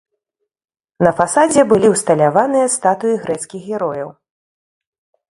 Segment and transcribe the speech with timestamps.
[1.07, 4.09] На фасадзе былі ўсталяваныя статуі грэцкіх герояў.